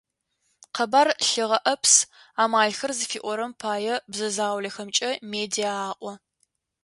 [0.75, 1.95] «Къэбар лъыгъэӏэс
[2.43, 6.13] амалхэр» зыфиӏорэм пае бзэ заулэхэмкӏэ «медиа» аӏо.